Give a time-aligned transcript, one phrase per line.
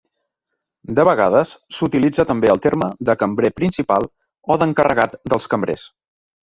[0.99, 4.13] De vegades s'utilitza també el terme de cambrer principal
[4.57, 5.91] o d'encarregat dels cambrers.